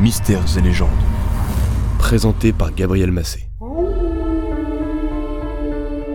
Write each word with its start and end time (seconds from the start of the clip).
Mystères 0.00 0.56
et 0.56 0.60
légendes. 0.60 0.90
Présenté 1.98 2.52
par 2.52 2.72
Gabriel 2.72 3.10
Massé. 3.10 3.48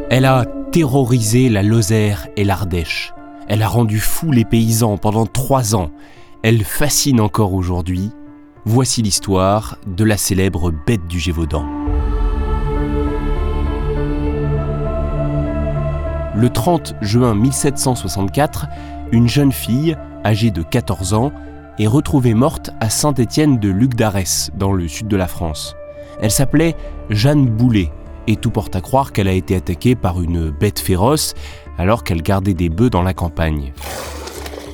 Elle 0.10 0.24
a 0.24 0.46
terrorisé 0.72 1.50
la 1.50 1.64
Lozère 1.64 2.28
et 2.38 2.46
l'Ardèche. 2.46 3.14
Elle 3.50 3.62
a 3.62 3.68
rendu 3.68 4.00
fou 4.00 4.32
les 4.32 4.46
paysans 4.46 4.98
pendant 4.98 5.26
trois 5.26 5.76
ans. 5.76 5.92
Elle 6.44 6.64
fascine 6.64 7.20
encore 7.20 7.54
aujourd'hui. 7.54 8.12
Voici 8.64 9.02
l'histoire 9.02 9.78
de 9.86 10.06
la 10.06 10.16
célèbre 10.16 10.72
bête 10.72 11.06
du 11.08 11.20
Gévaudan. 11.20 11.66
Le 16.36 16.50
30 16.50 16.96
juin 17.02 17.36
1764, 17.36 18.68
une 19.12 19.28
jeune 19.28 19.52
fille, 19.52 19.98
âgée 20.24 20.52
de 20.52 20.64
14 20.64 21.14
ans, 21.14 21.34
est 21.80 21.88
retrouvée 21.88 22.34
morte 22.34 22.70
à 22.80 22.90
Saint-Étienne 22.90 23.58
de 23.58 23.70
Luc 23.70 23.96
d'Arès, 23.96 24.52
dans 24.56 24.74
le 24.74 24.88
sud 24.88 25.08
de 25.08 25.18
la 25.18 25.28
France. 25.28 25.76
Elle 26.22 26.32
s'appelait 26.32 26.76
Jeanne 27.10 27.48
Boulet, 27.48 27.92
et 28.28 28.36
tout 28.36 28.52
porte 28.52 28.76
à 28.76 28.82
croire 28.82 29.12
qu'elle 29.12 29.28
a 29.28 29.34
été 29.34 29.56
attaquée 29.56 29.96
par 29.96 30.22
une 30.22 30.50
bête 30.50 30.80
féroce 30.80 31.34
alors 31.78 32.04
qu'elle 32.04 32.22
gardait 32.22 32.54
des 32.54 32.70
bœufs 32.70 32.90
dans 32.90 33.02
la 33.02 33.14
campagne. 33.14 33.74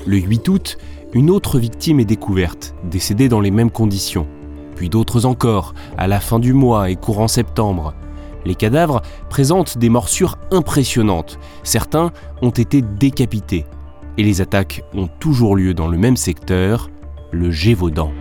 Le 0.06 0.18
8 0.18 0.48
août, 0.50 0.78
une 1.14 1.30
autre 1.30 1.58
victime 1.58 2.00
est 2.00 2.06
découverte, 2.06 2.76
décédée 2.84 3.30
dans 3.30 3.42
les 3.42 3.52
mêmes 3.52 3.72
conditions. 3.72 4.28
Puis 4.76 4.90
d'autres 4.90 5.26
encore, 5.26 5.74
à 5.98 6.08
la 6.08 6.20
fin 6.20 6.40
du 6.40 6.54
mois 6.54 6.90
et 6.90 6.96
courant 6.96 7.28
septembre. 7.28 7.94
Les 8.46 8.56
cadavres 8.56 9.02
présentent 9.30 9.78
des 9.78 9.90
morsures 9.90 10.38
impressionnantes. 10.52 11.40
Certains 11.64 12.12
ont 12.42 12.52
été 12.52 12.82
décapités. 12.82 13.66
Et 14.20 14.24
les 14.24 14.42
attaques 14.42 14.84
ont 14.94 15.08
toujours 15.08 15.56
lieu 15.56 15.74
dans 15.74 15.88
le 15.88 15.98
même 15.98 16.18
secteur, 16.18 16.90
le 17.32 17.52
Gévaudan. 17.52 18.12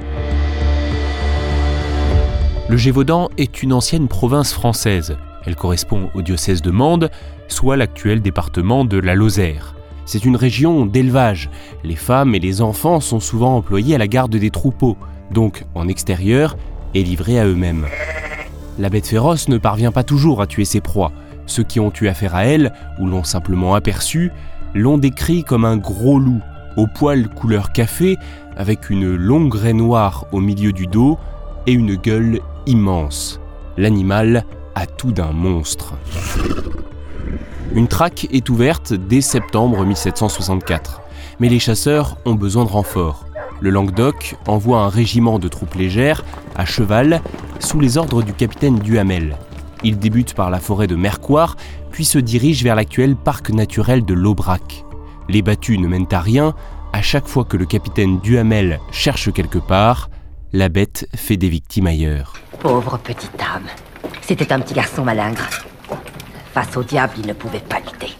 Le 2.69 2.77
Gévaudan 2.77 3.29
est 3.37 3.65
une 3.65 3.73
ancienne 3.73 4.07
province 4.07 4.53
française. 4.53 5.17
Elle 5.45 5.57
correspond 5.57 6.09
au 6.15 6.23
diocèse 6.23 6.63
de 6.63 6.71
Mende, 6.71 7.11
soit 7.49 7.77
l'actuel 7.77 8.23
département 8.23 8.85
de 8.85 8.97
la 8.97 9.17
Lozère. 9.17 9.75
C'est 10.05 10.25
une 10.25 10.37
région 10.37 10.87
d'élevage. 10.87 11.51
Les 11.83 11.97
femmes 11.97 12.37
et 12.37 12.39
les 12.39 12.63
enfants 12.63 13.01
sont 13.01 13.19
souvent 13.19 13.57
employés 13.57 13.97
à 13.97 13.99
la 13.99 14.07
garde 14.07 14.37
des 14.37 14.51
troupeaux, 14.51 14.97
donc 15.33 15.65
en 15.75 15.89
extérieur 15.89 16.57
et 16.95 17.03
livrés 17.03 17.41
à 17.41 17.47
eux-mêmes. 17.47 17.87
La 18.79 18.89
bête 18.89 19.09
féroce 19.09 19.49
ne 19.49 19.59
parvient 19.59 19.91
pas 19.91 20.05
toujours 20.05 20.43
à 20.43 20.47
tuer 20.47 20.65
ses 20.65 20.81
proies. 20.81 21.11
Ceux 21.47 21.65
qui 21.65 21.81
ont 21.81 21.93
eu 22.01 22.07
affaire 22.07 22.37
à 22.37 22.45
elle, 22.45 22.73
ou 23.01 23.07
l'ont 23.07 23.25
simplement 23.25 23.75
aperçue, 23.75 24.31
l'ont 24.75 24.99
décrit 24.99 25.45
comme 25.45 25.65
un 25.65 25.77
gros 25.77 26.19
loup, 26.19 26.41
au 26.77 26.87
poil 26.87 27.29
couleur 27.29 27.73
café, 27.73 28.19
avec 28.57 28.91
une 28.91 29.15
longue 29.15 29.55
raie 29.55 29.73
noire 29.73 30.27
au 30.33 30.41
milieu 30.41 30.73
du 30.73 30.87
dos 30.87 31.19
et 31.67 31.73
une 31.73 31.97
gueule 31.97 32.41
immense. 32.67 33.41
L'animal 33.77 34.45
a 34.75 34.87
tout 34.87 35.13
d'un 35.13 35.33
monstre. 35.33 35.95
Une 37.75 37.89
traque 37.89 38.27
est 38.33 38.49
ouverte 38.49 38.93
dès 38.95 39.21
septembre 39.21 39.85
1764, 39.85 41.03
mais 41.41 41.49
les 41.49 41.59
chasseurs 41.59 42.17
ont 42.25 42.35
besoin 42.35 42.65
de 42.65 42.71
renforts. 42.71 43.27
Le 43.61 43.71
Languedoc 43.71 44.37
envoie 44.47 44.81
un 44.81 44.89
régiment 44.89 45.39
de 45.39 45.49
troupes 45.49 45.75
légères 45.75 46.25
à 46.57 46.65
cheval 46.65 47.21
sous 47.61 47.81
les 47.81 47.99
ordres 47.99 48.23
du 48.23 48.33
capitaine 48.33 48.79
Duhamel. 48.79 49.37
Il 49.85 49.99
débute 49.99 50.35
par 50.35 50.51
la 50.51 50.59
forêt 50.59 50.87
de 50.87 50.97
Mercoire, 50.97 51.57
puis 51.91 52.05
se 52.05 52.19
dirige 52.19 52.63
vers 52.65 52.75
l'actuel 52.75 53.17
parc 53.17 53.51
naturel 53.51 54.05
de 54.05 54.15
l'Aubrac. 54.15 54.85
Les 55.29 55.43
battues 55.43 55.79
ne 55.79 55.89
mènent 55.89 56.13
à 56.13 56.21
rien, 56.21 56.55
à 56.93 57.03
chaque 57.03 57.29
fois 57.29 57.45
que 57.45 57.57
le 57.57 57.67
capitaine 57.67 58.19
Duhamel 58.21 58.81
cherche 58.91 59.33
quelque 59.33 59.59
part, 59.59 60.11
la 60.53 60.69
bête 60.69 61.07
fait 61.15 61.37
des 61.37 61.49
victimes 61.49 61.87
ailleurs. 61.87 62.33
Pauvre 62.61 62.99
petite 62.99 63.41
âme. 63.41 63.67
C'était 64.23 64.53
un 64.53 64.61
petit 64.61 64.75
garçon 64.75 65.05
malingre. 65.05 65.49
Face 66.53 66.77
au 66.77 66.83
diable, 66.83 67.13
il 67.19 67.27
ne 67.27 67.35
pouvait 67.35 67.61
pas 67.61 67.79
lutter. 67.79 68.15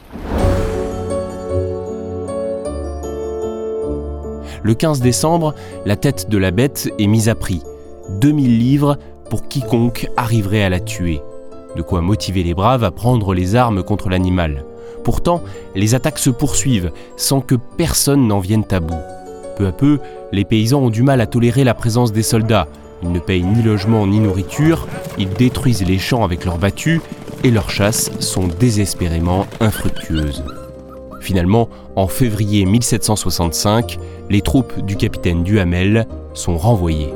Le 4.63 4.75
15 4.75 5.01
décembre, 5.01 5.55
la 5.87 5.97
tête 5.97 6.29
de 6.29 6.37
la 6.37 6.51
bête 6.51 6.91
est 6.99 7.07
mise 7.07 7.29
à 7.29 7.35
prix. 7.35 7.63
2000 8.21 8.59
livres 8.59 8.99
pour 9.31 9.49
quiconque 9.49 10.09
arriverait 10.17 10.63
à 10.63 10.69
la 10.69 10.81
tuer. 10.81 11.21
De 11.79 11.83
quoi 11.85 12.01
motiver 12.01 12.43
les 12.43 12.55
braves 12.55 12.83
à 12.83 12.91
prendre 12.91 13.33
les 13.35 13.55
armes 13.55 13.85
contre 13.85 14.09
l'animal. 14.09 14.65
Pourtant, 15.05 15.45
les 15.77 15.95
attaques 15.95 16.19
se 16.19 16.29
poursuivent 16.29 16.91
sans 17.17 17.41
que 17.41 17.55
personne 17.55 18.27
n'en 18.27 18.41
vienne 18.41 18.65
à 18.73 18.81
bout. 18.81 18.99
Peu 19.57 19.69
à 19.69 19.71
peu, 19.71 20.01
les 20.33 20.45
paysans 20.45 20.81
ont 20.81 20.91
du 20.91 21.05
mal 21.05 21.21
à 21.21 21.27
tolérer 21.29 21.63
la 21.63 21.75
présence 21.75 22.11
des 22.11 22.25
soldats. 22.25 22.67
Ils 23.05 23.13
ne 23.13 23.21
payent 23.21 23.45
ni 23.45 23.63
logement 23.63 24.09
ni 24.09 24.19
nourriture, 24.19 24.89
ils 25.19 25.31
détruisent 25.31 25.87
les 25.87 25.99
champs 25.99 26.25
avec 26.25 26.45
leurs 26.45 26.59
battues 26.59 27.01
et 27.45 27.53
leurs 27.53 27.71
chasses 27.71 28.11
sont 28.19 28.49
désespérément 28.49 29.47
infructueuses. 29.61 30.43
Finalement, 31.21 31.69
en 31.95 32.09
février 32.09 32.65
1765, 32.65 34.01
les 34.31 34.41
troupes 34.41 34.85
du 34.85 34.97
capitaine 34.97 35.45
Duhamel 35.45 36.09
sont 36.35 36.59
renvoyées. 36.59 37.15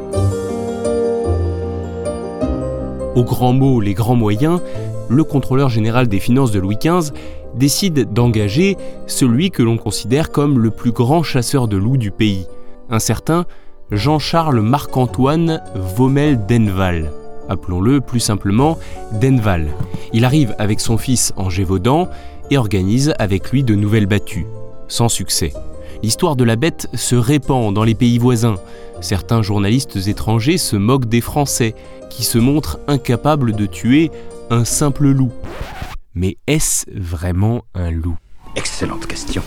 Au 3.15 3.25
grand 3.25 3.53
mot, 3.53 3.81
les 3.81 3.95
grands 3.95 4.17
moyens, 4.17 4.61
le 5.09 5.25
contrôleur 5.25 5.69
général 5.69 6.09
des 6.09 6.21
finances 6.21 6.51
de 6.51 6.59
Louis 6.59 6.79
XV 6.83 7.13
décide 7.55 8.13
d'engager 8.13 8.77
celui 9.07 9.51
que 9.51 9.63
l'on 9.63 9.77
considère 9.77 10.31
comme 10.31 10.59
le 10.59 10.71
plus 10.71 10.93
grand 10.93 11.23
chasseur 11.23 11.69
de 11.69 11.77
loups 11.77 11.99
du 11.99 12.11
pays, 12.11 12.47
un 12.89 12.99
certain 12.99 13.45
Jean-Charles 13.91 14.61
Marc-Antoine 14.61 15.63
Vaumel 15.75 16.47
d'Enval. 16.47 17.13
Appelons-le 17.49 18.01
plus 18.01 18.21
simplement 18.21 18.79
Denval. 19.21 19.69
Il 20.15 20.25
arrive 20.25 20.55
avec 20.59 20.81
son 20.81 20.97
fils 20.97 21.35
en 21.37 21.51
Gévaudan 21.51 22.09
et 22.51 22.57
organise 22.57 23.13
avec 23.19 23.51
lui 23.51 23.63
de 23.63 23.75
nouvelles 23.75 24.07
battues. 24.07 24.47
Sans 24.89 25.09
succès. 25.09 25.53
L'histoire 26.03 26.35
de 26.35 26.43
la 26.43 26.57
bête 26.57 26.89
se 26.95 27.15
répand 27.15 27.73
dans 27.73 27.85
les 27.85 27.95
pays 27.95 28.19
voisins. 28.19 28.57
Certains 29.01 29.41
journalistes 29.41 29.97
étrangers 30.09 30.59
se 30.59 30.75
moquent 30.75 31.09
des 31.09 31.21
Français, 31.21 31.77
qui 32.11 32.25
se 32.25 32.39
montrent 32.39 32.81
incapables 32.89 33.53
de 33.53 33.67
tuer 33.67 34.11
un 34.51 34.65
simple 34.65 35.09
loup. 35.09 35.31
Mais 36.15 36.39
est-ce 36.49 36.87
vraiment 36.93 37.63
un 37.75 37.91
loup? 37.93 38.17
Excellente 38.57 39.07
question. 39.07 39.43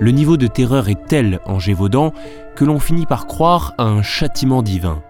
Le 0.00 0.10
niveau 0.10 0.36
de 0.36 0.46
terreur 0.46 0.88
est 0.88 1.06
tel 1.06 1.40
en 1.44 1.58
Gévaudan 1.58 2.12
que 2.56 2.64
l'on 2.64 2.80
finit 2.80 3.06
par 3.06 3.26
croire 3.26 3.74
à 3.76 3.84
un 3.84 4.02
châtiment 4.02 4.62
divin. 4.62 5.02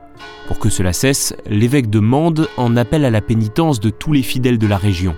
Pour 0.48 0.58
que 0.58 0.68
cela 0.68 0.92
cesse, 0.92 1.34
l'évêque 1.46 1.88
de 1.88 2.00
Mende 2.00 2.48
en 2.56 2.76
appelle 2.76 3.04
à 3.04 3.10
la 3.10 3.20
pénitence 3.20 3.78
de 3.78 3.90
tous 3.90 4.12
les 4.12 4.22
fidèles 4.22 4.58
de 4.58 4.66
la 4.66 4.76
région 4.76 5.14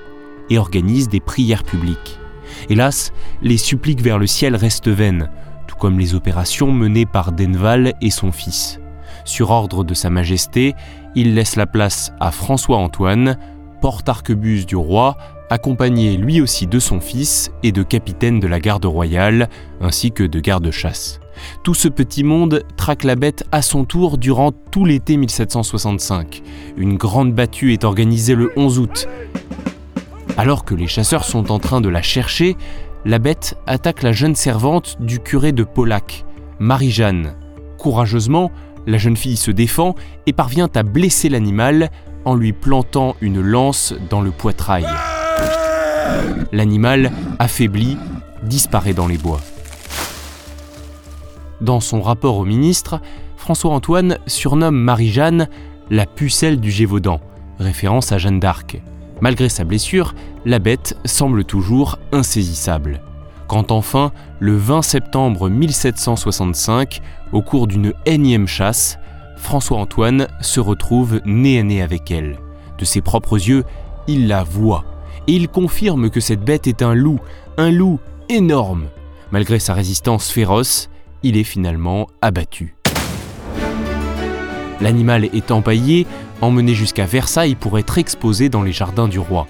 et 0.50 0.58
organise 0.58 1.08
des 1.08 1.20
prières 1.20 1.64
publiques. 1.64 2.20
Hélas, 2.68 3.12
les 3.42 3.56
suppliques 3.56 4.02
vers 4.02 4.18
le 4.18 4.26
ciel 4.26 4.56
restent 4.56 4.88
vaines, 4.88 5.30
tout 5.66 5.76
comme 5.76 5.98
les 5.98 6.14
opérations 6.14 6.72
menées 6.72 7.06
par 7.06 7.32
Denval 7.32 7.94
et 8.00 8.10
son 8.10 8.32
fils. 8.32 8.80
Sur 9.24 9.50
ordre 9.50 9.84
de 9.84 9.94
Sa 9.94 10.10
Majesté, 10.10 10.74
il 11.14 11.34
laisse 11.34 11.56
la 11.56 11.66
place 11.66 12.12
à 12.20 12.30
François-Antoine, 12.30 13.38
porte-arquebuse 13.80 14.66
du 14.66 14.76
roi, 14.76 15.16
accompagné 15.50 16.16
lui 16.16 16.40
aussi 16.40 16.66
de 16.66 16.78
son 16.78 17.00
fils 17.00 17.50
et 17.62 17.72
de 17.72 17.82
capitaine 17.82 18.40
de 18.40 18.46
la 18.46 18.60
garde 18.60 18.84
royale, 18.84 19.48
ainsi 19.80 20.10
que 20.10 20.24
de 20.24 20.40
garde-chasse. 20.40 21.20
Tout 21.62 21.74
ce 21.74 21.88
petit 21.88 22.24
monde 22.24 22.62
traque 22.76 23.04
la 23.04 23.16
bête 23.16 23.44
à 23.52 23.62
son 23.62 23.84
tour 23.84 24.18
durant 24.18 24.52
tout 24.52 24.84
l'été 24.84 25.16
1765. 25.16 26.42
Une 26.76 26.96
grande 26.96 27.34
battue 27.34 27.72
est 27.72 27.84
organisée 27.84 28.34
le 28.34 28.52
11 28.56 28.78
août. 28.78 29.08
Alors 30.36 30.64
que 30.64 30.74
les 30.74 30.88
chasseurs 30.88 31.24
sont 31.24 31.52
en 31.52 31.58
train 31.58 31.80
de 31.80 31.88
la 31.88 32.02
chercher, 32.02 32.56
la 33.04 33.18
bête 33.18 33.56
attaque 33.66 34.02
la 34.02 34.12
jeune 34.12 34.34
servante 34.34 34.96
du 35.00 35.20
curé 35.20 35.52
de 35.52 35.62
Polac, 35.62 36.24
Marie-Jeanne. 36.58 37.34
Courageusement, 37.78 38.50
la 38.86 38.98
jeune 38.98 39.16
fille 39.16 39.36
se 39.36 39.52
défend 39.52 39.94
et 40.26 40.32
parvient 40.32 40.68
à 40.74 40.82
blesser 40.82 41.28
l'animal 41.28 41.90
en 42.24 42.34
lui 42.34 42.52
plantant 42.52 43.14
une 43.20 43.40
lance 43.40 43.94
dans 44.10 44.22
le 44.22 44.32
poitrail. 44.32 44.86
L'animal, 46.52 47.12
affaibli, 47.38 47.96
disparaît 48.42 48.94
dans 48.94 49.06
les 49.06 49.18
bois. 49.18 49.40
Dans 51.60 51.80
son 51.80 52.02
rapport 52.02 52.36
au 52.38 52.44
ministre, 52.44 53.00
François-Antoine 53.36 54.18
surnomme 54.26 54.76
Marie-Jeanne 54.76 55.48
la 55.90 56.06
pucelle 56.06 56.58
du 56.58 56.70
Gévaudan, 56.70 57.20
référence 57.58 58.10
à 58.10 58.18
Jeanne 58.18 58.40
d'Arc. 58.40 58.82
Malgré 59.24 59.48
sa 59.48 59.64
blessure, 59.64 60.14
la 60.44 60.58
bête 60.58 60.98
semble 61.06 61.44
toujours 61.44 61.98
insaisissable. 62.12 63.00
Quand 63.48 63.72
enfin, 63.72 64.12
le 64.38 64.54
20 64.54 64.82
septembre 64.82 65.48
1765, 65.48 67.00
au 67.32 67.40
cours 67.40 67.66
d'une 67.66 67.94
énième 68.04 68.46
chasse, 68.46 68.98
François-Antoine 69.38 70.28
se 70.42 70.60
retrouve 70.60 71.22
nez 71.24 71.58
à 71.58 71.62
nez 71.62 71.80
avec 71.80 72.10
elle. 72.10 72.36
De 72.78 72.84
ses 72.84 73.00
propres 73.00 73.36
yeux, 73.36 73.64
il 74.08 74.28
la 74.28 74.42
voit. 74.44 74.84
Et 75.26 75.32
il 75.32 75.48
confirme 75.48 76.10
que 76.10 76.20
cette 76.20 76.44
bête 76.44 76.66
est 76.66 76.82
un 76.82 76.92
loup, 76.92 77.18
un 77.56 77.70
loup 77.70 78.00
énorme. 78.28 78.88
Malgré 79.32 79.58
sa 79.58 79.72
résistance 79.72 80.28
féroce, 80.28 80.90
il 81.22 81.38
est 81.38 81.44
finalement 81.44 82.08
abattu. 82.20 82.76
L'animal 84.82 85.24
est 85.24 85.50
empaillé, 85.50 86.06
emmené 86.44 86.74
jusqu'à 86.74 87.06
Versailles 87.06 87.54
pour 87.54 87.78
être 87.78 87.98
exposé 87.98 88.48
dans 88.48 88.62
les 88.62 88.72
jardins 88.72 89.08
du 89.08 89.18
roi. 89.18 89.46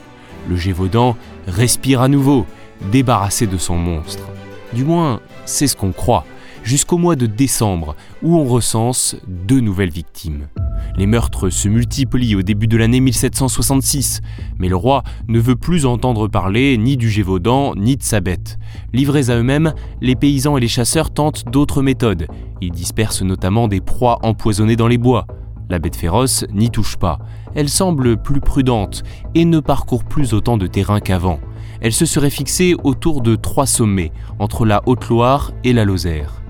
Le 0.48 0.56
Gévaudan 0.56 1.16
respire 1.46 2.00
à 2.00 2.08
nouveau, 2.08 2.46
débarrassé 2.92 3.46
de 3.46 3.56
son 3.56 3.76
monstre. 3.76 4.24
Du 4.72 4.84
moins, 4.84 5.20
c'est 5.44 5.66
ce 5.66 5.76
qu'on 5.76 5.92
croit, 5.92 6.24
jusqu'au 6.62 6.98
mois 6.98 7.16
de 7.16 7.26
décembre, 7.26 7.94
où 8.22 8.36
on 8.38 8.44
recense 8.44 9.16
deux 9.26 9.60
nouvelles 9.60 9.90
victimes. 9.90 10.48
Les 10.96 11.06
meurtres 11.06 11.50
se 11.50 11.68
multiplient 11.68 12.36
au 12.36 12.42
début 12.42 12.66
de 12.66 12.76
l'année 12.76 13.00
1766, 13.00 14.20
mais 14.58 14.68
le 14.68 14.76
roi 14.76 15.02
ne 15.28 15.40
veut 15.40 15.56
plus 15.56 15.86
entendre 15.86 16.28
parler 16.28 16.76
ni 16.78 16.96
du 16.96 17.10
Gévaudan 17.10 17.74
ni 17.74 17.96
de 17.96 18.02
sa 18.02 18.20
bête. 18.20 18.58
Livrés 18.92 19.30
à 19.30 19.36
eux-mêmes, 19.36 19.74
les 20.00 20.14
paysans 20.14 20.56
et 20.56 20.60
les 20.60 20.68
chasseurs 20.68 21.12
tentent 21.12 21.44
d'autres 21.50 21.82
méthodes. 21.82 22.26
Ils 22.60 22.70
dispersent 22.70 23.22
notamment 23.22 23.68
des 23.68 23.80
proies 23.80 24.18
empoisonnées 24.22 24.76
dans 24.76 24.88
les 24.88 24.98
bois. 24.98 25.26
La 25.74 25.80
bête 25.80 25.96
féroce 25.96 26.44
n'y 26.52 26.70
touche 26.70 26.96
pas. 26.96 27.18
Elle 27.56 27.68
semble 27.68 28.16
plus 28.16 28.38
prudente 28.38 29.02
et 29.34 29.44
ne 29.44 29.58
parcourt 29.58 30.04
plus 30.04 30.32
autant 30.32 30.56
de 30.56 30.68
terrain 30.68 31.00
qu'avant. 31.00 31.40
Elle 31.80 31.92
se 31.92 32.06
serait 32.06 32.30
fixée 32.30 32.76
autour 32.84 33.22
de 33.22 33.34
trois 33.34 33.66
sommets, 33.66 34.12
entre 34.38 34.66
la 34.66 34.82
Haute-Loire 34.86 35.50
et 35.64 35.72
la 35.72 35.84
Lozère. 35.84 36.44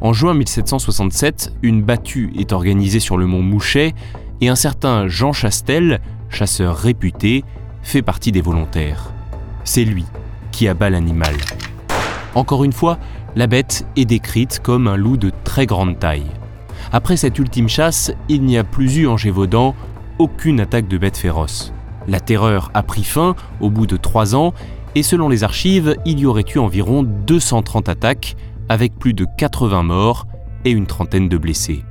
En 0.00 0.12
juin 0.12 0.32
1767, 0.32 1.54
une 1.62 1.82
battue 1.82 2.32
est 2.38 2.52
organisée 2.52 3.00
sur 3.00 3.16
le 3.16 3.26
mont 3.26 3.42
Mouchet 3.42 3.96
et 4.40 4.48
un 4.48 4.54
certain 4.54 5.08
Jean 5.08 5.32
Chastel, 5.32 6.00
chasseur 6.28 6.76
réputé, 6.76 7.42
fait 7.82 8.02
partie 8.02 8.30
des 8.30 8.42
volontaires. 8.42 9.10
C'est 9.64 9.84
lui 9.84 10.04
qui 10.52 10.68
abat 10.68 10.88
l'animal. 10.88 11.34
Encore 12.36 12.62
une 12.62 12.72
fois, 12.72 13.00
la 13.34 13.48
bête 13.48 13.84
est 13.96 14.04
décrite 14.04 14.60
comme 14.62 14.86
un 14.86 14.96
loup 14.96 15.16
de 15.16 15.32
très 15.42 15.66
grande 15.66 15.98
taille. 15.98 16.30
Après 16.92 17.16
cette 17.16 17.38
ultime 17.38 17.68
chasse, 17.68 18.12
il 18.28 18.42
n'y 18.42 18.56
a 18.56 18.64
plus 18.64 18.96
eu 18.98 19.06
en 19.06 19.16
Gévaudan 19.16 19.74
aucune 20.18 20.60
attaque 20.60 20.88
de 20.88 20.96
bête 20.96 21.18
féroce. 21.18 21.72
La 22.06 22.20
terreur 22.20 22.70
a 22.72 22.82
pris 22.82 23.04
fin 23.04 23.36
au 23.60 23.68
bout 23.68 23.86
de 23.86 23.96
trois 23.96 24.34
ans 24.34 24.54
et 24.94 25.02
selon 25.02 25.28
les 25.28 25.44
archives, 25.44 25.96
il 26.06 26.18
y 26.18 26.26
aurait 26.26 26.44
eu 26.54 26.58
environ 26.58 27.02
230 27.02 27.90
attaques 27.90 28.36
avec 28.70 28.98
plus 28.98 29.12
de 29.12 29.26
80 29.36 29.82
morts 29.82 30.26
et 30.64 30.70
une 30.70 30.86
trentaine 30.86 31.28
de 31.28 31.36
blessés. 31.36 31.84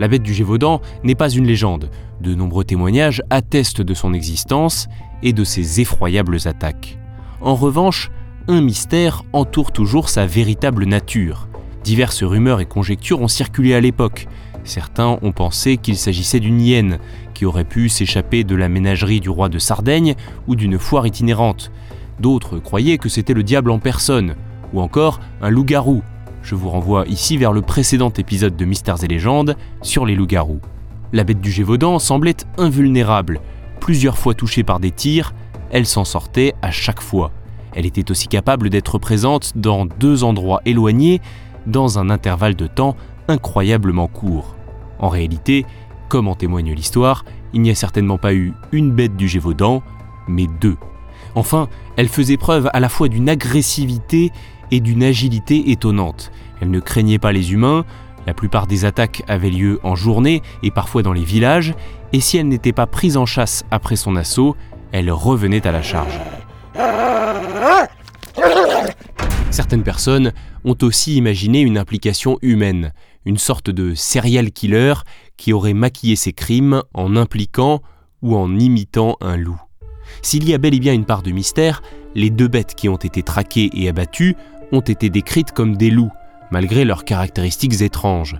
La 0.00 0.08
bête 0.08 0.24
du 0.24 0.34
Gévaudan 0.34 0.80
n'est 1.04 1.14
pas 1.14 1.30
une 1.30 1.46
légende. 1.46 1.88
De 2.20 2.34
nombreux 2.34 2.64
témoignages 2.64 3.22
attestent 3.30 3.82
de 3.82 3.94
son 3.94 4.12
existence 4.12 4.88
et 5.22 5.32
de 5.32 5.44
ses 5.44 5.80
effroyables 5.80 6.38
attaques. 6.46 6.98
En 7.40 7.54
revanche, 7.54 8.10
un 8.48 8.60
mystère 8.60 9.22
entoure 9.32 9.70
toujours 9.70 10.08
sa 10.08 10.26
véritable 10.26 10.84
nature. 10.84 11.48
Diverses 11.84 12.22
rumeurs 12.22 12.60
et 12.60 12.66
conjectures 12.66 13.20
ont 13.20 13.28
circulé 13.28 13.74
à 13.74 13.80
l'époque. 13.80 14.28
Certains 14.64 15.18
ont 15.22 15.32
pensé 15.32 15.76
qu'il 15.76 15.96
s'agissait 15.96 16.38
d'une 16.38 16.60
hyène 16.60 16.98
qui 17.34 17.44
aurait 17.44 17.64
pu 17.64 17.88
s'échapper 17.88 18.44
de 18.44 18.54
la 18.54 18.68
ménagerie 18.68 19.20
du 19.20 19.28
roi 19.28 19.48
de 19.48 19.58
Sardaigne 19.58 20.14
ou 20.46 20.54
d'une 20.54 20.78
foire 20.78 21.06
itinérante. 21.06 21.72
D'autres 22.20 22.58
croyaient 22.58 22.98
que 22.98 23.08
c'était 23.08 23.34
le 23.34 23.42
diable 23.42 23.72
en 23.72 23.80
personne, 23.80 24.36
ou 24.72 24.80
encore 24.80 25.18
un 25.40 25.50
loup-garou. 25.50 26.02
Je 26.42 26.54
vous 26.54 26.68
renvoie 26.68 27.04
ici 27.08 27.36
vers 27.36 27.52
le 27.52 27.62
précédent 27.62 28.12
épisode 28.16 28.56
de 28.56 28.64
Mystères 28.64 29.02
et 29.02 29.08
légendes 29.08 29.56
sur 29.80 30.06
les 30.06 30.14
loups-garous. 30.14 30.60
La 31.12 31.24
bête 31.24 31.40
du 31.40 31.50
Gévaudan 31.50 31.98
semblait 31.98 32.36
invulnérable. 32.58 33.40
Plusieurs 33.80 34.18
fois 34.18 34.34
touchée 34.34 34.62
par 34.62 34.78
des 34.78 34.92
tirs, 34.92 35.34
elle 35.72 35.86
s'en 35.86 36.04
sortait 36.04 36.54
à 36.62 36.70
chaque 36.70 37.02
fois. 37.02 37.32
Elle 37.74 37.86
était 37.86 38.10
aussi 38.10 38.28
capable 38.28 38.70
d'être 38.70 38.98
présente 38.98 39.52
dans 39.56 39.86
deux 39.86 40.24
endroits 40.24 40.60
éloignés 40.64 41.20
dans 41.66 41.98
un 41.98 42.10
intervalle 42.10 42.54
de 42.54 42.66
temps 42.66 42.96
incroyablement 43.28 44.08
court. 44.08 44.56
En 44.98 45.08
réalité, 45.08 45.66
comme 46.08 46.28
en 46.28 46.34
témoigne 46.34 46.72
l'histoire, 46.72 47.24
il 47.52 47.62
n'y 47.62 47.70
a 47.70 47.74
certainement 47.74 48.18
pas 48.18 48.34
eu 48.34 48.52
une 48.72 48.92
bête 48.92 49.16
du 49.16 49.28
Gévaudan, 49.28 49.82
mais 50.28 50.46
deux. 50.60 50.76
Enfin, 51.34 51.68
elle 51.96 52.08
faisait 52.08 52.36
preuve 52.36 52.70
à 52.72 52.80
la 52.80 52.88
fois 52.88 53.08
d'une 53.08 53.28
agressivité 53.28 54.30
et 54.70 54.80
d'une 54.80 55.02
agilité 55.02 55.70
étonnante. 55.70 56.30
Elle 56.60 56.70
ne 56.70 56.80
craignait 56.80 57.18
pas 57.18 57.32
les 57.32 57.52
humains, 57.52 57.84
la 58.26 58.34
plupart 58.34 58.66
des 58.66 58.84
attaques 58.84 59.22
avaient 59.28 59.50
lieu 59.50 59.80
en 59.82 59.94
journée 59.94 60.42
et 60.62 60.70
parfois 60.70 61.02
dans 61.02 61.12
les 61.12 61.24
villages, 61.24 61.74
et 62.12 62.20
si 62.20 62.36
elle 62.36 62.48
n'était 62.48 62.72
pas 62.72 62.86
prise 62.86 63.16
en 63.16 63.26
chasse 63.26 63.64
après 63.70 63.96
son 63.96 64.16
assaut, 64.16 64.56
elle 64.92 65.10
revenait 65.10 65.66
à 65.66 65.72
la 65.72 65.82
charge. 65.82 66.20
Certaines 69.52 69.82
personnes 69.82 70.32
ont 70.64 70.78
aussi 70.80 71.16
imaginé 71.16 71.60
une 71.60 71.76
implication 71.76 72.38
humaine, 72.40 72.94
une 73.26 73.36
sorte 73.36 73.68
de 73.68 73.94
serial 73.94 74.50
killer 74.50 74.94
qui 75.36 75.52
aurait 75.52 75.74
maquillé 75.74 76.16
ses 76.16 76.32
crimes 76.32 76.82
en 76.94 77.16
impliquant 77.16 77.82
ou 78.22 78.34
en 78.34 78.58
imitant 78.58 79.18
un 79.20 79.36
loup. 79.36 79.60
S'il 80.22 80.48
y 80.48 80.54
a 80.54 80.58
bel 80.58 80.72
et 80.72 80.80
bien 80.80 80.94
une 80.94 81.04
part 81.04 81.22
de 81.22 81.32
mystère, 81.32 81.82
les 82.14 82.30
deux 82.30 82.48
bêtes 82.48 82.74
qui 82.74 82.88
ont 82.88 82.96
été 82.96 83.22
traquées 83.22 83.68
et 83.74 83.90
abattues 83.90 84.36
ont 84.72 84.80
été 84.80 85.10
décrites 85.10 85.52
comme 85.52 85.76
des 85.76 85.90
loups, 85.90 86.12
malgré 86.50 86.86
leurs 86.86 87.04
caractéristiques 87.04 87.82
étranges. 87.82 88.36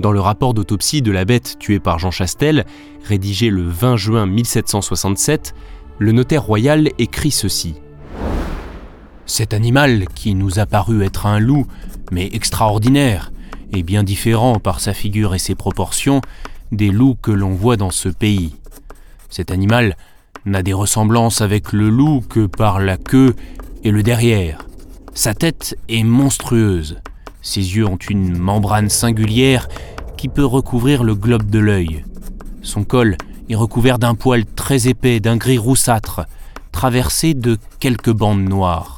Dans 0.00 0.10
le 0.10 0.18
rapport 0.18 0.52
d'autopsie 0.52 1.00
de 1.00 1.12
la 1.12 1.24
bête 1.24 1.60
tuée 1.60 1.78
par 1.78 2.00
Jean 2.00 2.10
Chastel, 2.10 2.66
rédigé 3.04 3.50
le 3.50 3.62
20 3.62 3.96
juin 3.96 4.26
1767, 4.26 5.54
le 6.00 6.10
notaire 6.10 6.42
royal 6.42 6.90
écrit 6.98 7.30
ceci. 7.30 7.76
Cet 9.26 9.52
animal, 9.52 10.06
qui 10.14 10.34
nous 10.34 10.58
a 10.60 10.66
paru 10.66 11.04
être 11.04 11.26
un 11.26 11.40
loup, 11.40 11.66
mais 12.12 12.28
extraordinaire, 12.32 13.32
et 13.72 13.82
bien 13.82 14.04
différent 14.04 14.60
par 14.60 14.80
sa 14.80 14.94
figure 14.94 15.34
et 15.34 15.40
ses 15.40 15.56
proportions 15.56 16.20
des 16.72 16.90
loups 16.90 17.16
que 17.20 17.32
l'on 17.32 17.50
voit 17.50 17.76
dans 17.76 17.90
ce 17.90 18.08
pays. 18.08 18.54
Cet 19.28 19.50
animal 19.50 19.96
n'a 20.44 20.62
des 20.62 20.72
ressemblances 20.72 21.40
avec 21.40 21.72
le 21.72 21.90
loup 21.90 22.22
que 22.28 22.46
par 22.46 22.78
la 22.78 22.96
queue 22.96 23.34
et 23.82 23.90
le 23.90 24.02
derrière. 24.02 24.64
Sa 25.14 25.34
tête 25.34 25.76
est 25.88 26.04
monstrueuse. 26.04 27.00
Ses 27.42 27.76
yeux 27.76 27.86
ont 27.86 27.96
une 27.96 28.36
membrane 28.38 28.88
singulière 28.88 29.68
qui 30.16 30.28
peut 30.28 30.44
recouvrir 30.44 31.02
le 31.02 31.14
globe 31.14 31.50
de 31.50 31.58
l'œil. 31.58 32.04
Son 32.62 32.84
col 32.84 33.16
est 33.48 33.54
recouvert 33.54 33.98
d'un 33.98 34.14
poil 34.14 34.44
très 34.44 34.88
épais, 34.88 35.20
d'un 35.20 35.36
gris 35.36 35.58
roussâtre, 35.58 36.26
traversé 36.72 37.34
de 37.34 37.58
quelques 37.80 38.12
bandes 38.12 38.48
noires. 38.48 38.95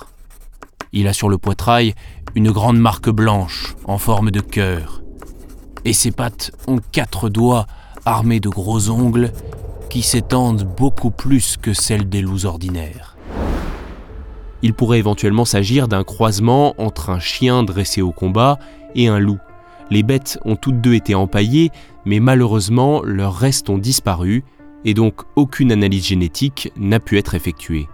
Il 0.92 1.06
a 1.06 1.12
sur 1.12 1.28
le 1.28 1.38
poitrail 1.38 1.94
une 2.34 2.50
grande 2.50 2.78
marque 2.78 3.10
blanche 3.10 3.74
en 3.84 3.98
forme 3.98 4.30
de 4.30 4.40
cœur. 4.40 5.02
Et 5.84 5.92
ses 5.92 6.10
pattes 6.10 6.50
ont 6.66 6.78
quatre 6.92 7.28
doigts 7.28 7.66
armés 8.04 8.40
de 8.40 8.48
gros 8.48 8.90
ongles 8.90 9.32
qui 9.90 10.02
s'étendent 10.02 10.64
beaucoup 10.64 11.10
plus 11.10 11.56
que 11.56 11.72
celles 11.72 12.08
des 12.08 12.20
loups 12.20 12.46
ordinaires. 12.46 13.16
Il 14.62 14.74
pourrait 14.74 14.98
éventuellement 14.98 15.44
s'agir 15.44 15.88
d'un 15.88 16.04
croisement 16.04 16.74
entre 16.78 17.10
un 17.10 17.20
chien 17.20 17.62
dressé 17.62 18.02
au 18.02 18.12
combat 18.12 18.58
et 18.94 19.08
un 19.08 19.18
loup. 19.18 19.38
Les 19.90 20.02
bêtes 20.02 20.38
ont 20.44 20.56
toutes 20.56 20.80
deux 20.80 20.94
été 20.94 21.14
empaillées, 21.14 21.70
mais 22.04 22.18
malheureusement 22.18 23.02
leurs 23.02 23.36
restes 23.36 23.70
ont 23.70 23.78
disparu, 23.78 24.44
et 24.84 24.94
donc 24.94 25.22
aucune 25.36 25.72
analyse 25.72 26.06
génétique 26.06 26.72
n'a 26.76 27.00
pu 27.00 27.18
être 27.18 27.34
effectuée. 27.34 27.88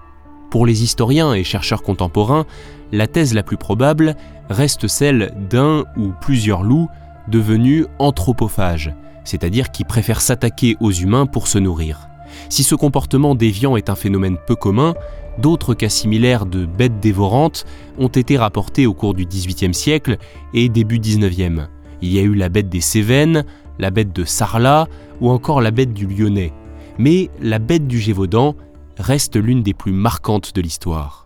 Pour 0.50 0.66
les 0.66 0.85
historiens 0.85 1.35
et 1.35 1.45
chercheurs 1.45 1.83
contemporains, 1.83 2.47
la 2.95 3.07
thèse 3.07 3.35
la 3.35 3.43
plus 3.43 3.57
probable 3.57 4.15
reste 4.49 4.89
celle 4.89 5.33
d'un 5.51 5.85
ou 5.97 6.13
plusieurs 6.21 6.63
loups 6.63 6.89
devenus 7.29 7.87
anthropophages, 7.99 8.95
c'est-à-dire 9.25 9.71
qui 9.71 9.85
préfèrent 9.85 10.21
s'attaquer 10.21 10.77
aux 10.81 10.93
humains 10.93 11.27
pour 11.27 11.49
se 11.49 11.59
nourrir. 11.59 12.09
Si 12.49 12.65
ce 12.65 12.75
comportement 12.75 13.35
déviant 13.35 13.77
est 13.77 13.91
un 13.91 13.95
phénomène 13.95 14.37
peu 14.47 14.57
commun, 14.57 14.95
D'autres 15.39 15.75
cas 15.75 15.89
similaires 15.89 16.47
de 16.47 16.65
bêtes 16.65 17.01
dévorantes 17.01 17.65
ont 17.99 18.09
été 18.09 18.37
rapportés 18.37 18.87
au 18.87 18.95
cours 18.95 19.15
du 19.15 19.27
XVIIIe 19.27 19.75
siècle 19.75 20.19
et 20.53 20.69
début 20.69 20.99
XIXe. 20.99 21.69
Il 22.03 22.13
y 22.13 22.19
a 22.19 22.23
eu 22.23 22.35
la 22.35 22.49
bête 22.49 22.69
des 22.69 22.81
Cévennes, 22.81 23.45
la 23.79 23.91
bête 23.91 24.15
de 24.15 24.25
Sarlat 24.25 24.87
ou 25.21 25.31
encore 25.31 25.61
la 25.61 25.71
bête 25.71 25.93
du 25.93 26.07
Lyonnais. 26.07 26.53
Mais 26.99 27.31
la 27.41 27.59
bête 27.59 27.89
du 27.89 27.99
Gévaudan 27.99 28.55
reste 28.99 29.37
l'une 29.37 29.63
des 29.63 29.75
plus 29.75 29.93
marquantes 29.93 30.55
de 30.55 30.61
l'histoire. 30.61 31.24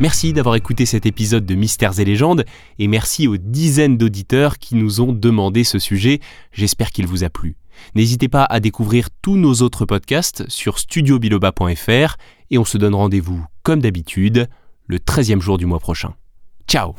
Merci 0.00 0.32
d'avoir 0.32 0.56
écouté 0.56 0.86
cet 0.86 1.06
épisode 1.06 1.46
de 1.46 1.54
Mystères 1.54 2.00
et 2.00 2.04
légendes 2.04 2.44
et 2.80 2.88
merci 2.88 3.28
aux 3.28 3.36
dizaines 3.36 3.96
d'auditeurs 3.96 4.58
qui 4.58 4.74
nous 4.74 5.00
ont 5.00 5.12
demandé 5.12 5.62
ce 5.62 5.78
sujet. 5.78 6.20
J'espère 6.52 6.90
qu'il 6.90 7.06
vous 7.06 7.22
a 7.22 7.30
plu. 7.30 7.56
N'hésitez 7.94 8.28
pas 8.28 8.44
à 8.44 8.58
découvrir 8.58 9.08
tous 9.22 9.36
nos 9.36 9.54
autres 9.62 9.86
podcasts 9.86 10.48
sur 10.48 10.80
studiobiloba.fr 10.80 12.16
et 12.50 12.58
on 12.58 12.64
se 12.64 12.76
donne 12.78 12.94
rendez-vous, 12.94 13.44
comme 13.62 13.80
d'habitude, 13.80 14.48
le 14.86 14.98
13e 14.98 15.40
jour 15.40 15.58
du 15.58 15.66
mois 15.66 15.80
prochain. 15.80 16.14
Ciao 16.66 16.94